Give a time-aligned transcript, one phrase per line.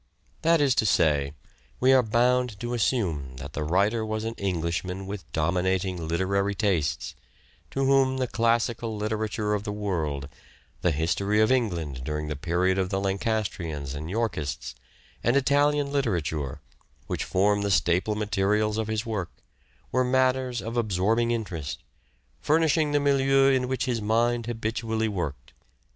[0.41, 1.35] That is to say,
[1.79, 7.13] we are bound to assume that the writer was an Englishman with dominating literary tastes,
[7.69, 10.27] to whom the classical literature of the world,
[10.81, 14.73] the history of England during the period of the Lancastrians and Yorkists,
[15.23, 16.61] and Italian literature,
[17.05, 19.29] which form the staple materials of his work,
[19.91, 21.83] were matters of absorbing interest,
[22.39, 25.53] furnishing the milieu in which his mind habitually worked.